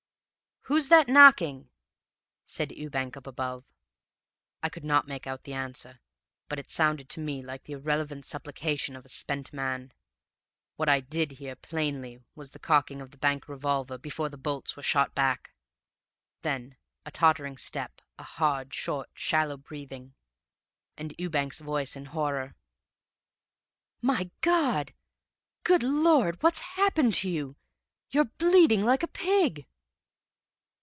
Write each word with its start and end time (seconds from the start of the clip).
"'Who's 0.65 0.89
that 0.89 1.09
knocking?' 1.09 1.69
said 2.45 2.71
Ewbank 2.71 3.17
up 3.17 3.25
above. 3.27 3.65
"I 4.63 4.69
could 4.69 4.83
not 4.85 5.07
make 5.07 5.25
out 5.25 5.43
the 5.43 5.53
answer, 5.55 5.99
but 6.47 6.59
it 6.59 6.69
sounded 6.69 7.09
to 7.09 7.19
me 7.19 7.41
like 7.41 7.63
the 7.63 7.73
irrelevant 7.73 8.25
supplication 8.27 8.95
of 8.95 9.03
a 9.03 9.09
spent 9.09 9.51
man. 9.51 9.91
What 10.75 10.87
I 10.87 10.99
did 10.99 11.31
hear, 11.33 11.55
plainly, 11.55 12.19
was 12.35 12.51
the 12.51 12.59
cocking 12.59 13.01
of 13.01 13.09
the 13.09 13.17
bank 13.17 13.49
revolver 13.49 13.97
before 13.97 14.29
the 14.29 14.37
bolts 14.37 14.75
were 14.77 14.83
shot 14.83 15.15
back. 15.15 15.51
Then, 16.43 16.77
a 17.07 17.11
tottering 17.11 17.57
step, 17.57 17.99
a 18.19 18.23
hard, 18.23 18.71
short, 18.73 19.09
shallow 19.15 19.57
breathing, 19.57 20.13
and 20.95 21.13
Ewbank's 21.19 21.57
voice 21.59 21.95
in 21.95 22.05
horror 22.05 22.55
"'My 24.01 24.29
God! 24.41 24.93
Good 25.63 25.81
Lord! 25.83 26.41
What's 26.43 26.61
happened 26.61 27.15
to 27.15 27.29
you? 27.31 27.57
You're 28.11 28.25
bleeding 28.25 28.85
like 28.85 29.01
a 29.01 29.07
pig!' 29.07 29.65